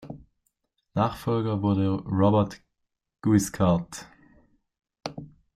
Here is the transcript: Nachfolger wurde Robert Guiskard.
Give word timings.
Nachfolger 0.95 1.61
wurde 1.61 1.87
Robert 1.87 2.59
Guiskard. 3.21 4.07